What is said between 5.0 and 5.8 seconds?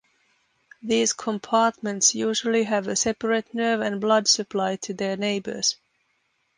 neighbours.